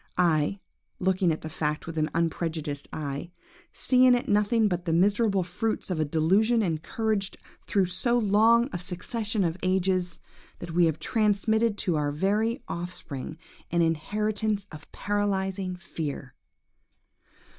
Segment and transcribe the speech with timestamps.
[0.17, 0.59] I,
[0.97, 3.29] looking at the fact with an unprejudiced eye,
[3.71, 8.67] see in it nothing but the miserable fruits of a delusion encouraged through so long
[8.73, 10.19] a succession of ages,
[10.57, 13.37] that we have transmitted to our very offspring
[13.69, 16.33] an inheritance of paralysing fear!